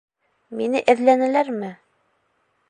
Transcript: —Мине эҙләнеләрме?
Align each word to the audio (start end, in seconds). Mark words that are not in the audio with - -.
—Мине 0.61 0.81
эҙләнеләрме? 0.93 1.71